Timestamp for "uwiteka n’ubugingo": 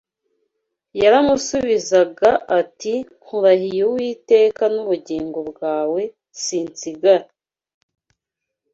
3.89-5.39